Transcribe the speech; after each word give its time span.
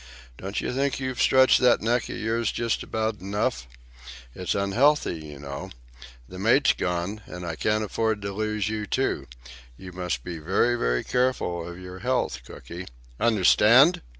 "Don't 0.35 0.61
you 0.61 0.73
think 0.73 0.99
you've 0.99 1.21
stretched 1.21 1.61
that 1.61 1.79
neck 1.83 2.09
of 2.09 2.17
yours 2.17 2.51
just 2.51 2.81
about 2.81 3.19
enough? 3.19 3.67
It's 4.33 4.55
unhealthy, 4.55 5.23
you 5.27 5.37
know. 5.37 5.69
The 6.27 6.39
mate's 6.39 6.73
gone, 6.73 7.21
so 7.27 7.45
I 7.45 7.55
can't 7.55 7.83
afford 7.83 8.19
to 8.23 8.33
lose 8.33 8.67
you 8.67 8.87
too. 8.87 9.27
You 9.77 9.91
must 9.91 10.23
be 10.23 10.39
very, 10.39 10.75
very 10.75 11.03
careful 11.03 11.67
of 11.69 11.77
your 11.79 11.99
health, 11.99 12.39
Cooky. 12.43 12.87
Understand?" 13.19 14.01